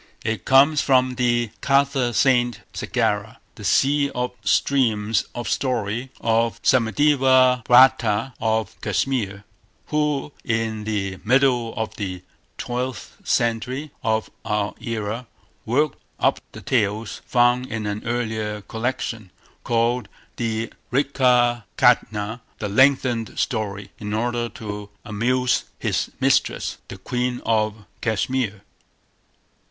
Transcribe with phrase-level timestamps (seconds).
[0.25, 7.63] It comes from the Katha Sarit Sagara, the "Sea of Streams of Story" of Somadeva
[7.65, 9.43] Bhatta of Cashmere,
[9.89, 12.23] who, in the middle of the
[12.57, 15.27] twelfth century of our era,
[15.67, 19.29] worked up the tales found in an earlier collection,
[19.63, 27.39] called the Vrihat Katha, "the lengthened story", in order to amuse his mistress, the Queen
[27.45, 28.61] of Cashmere.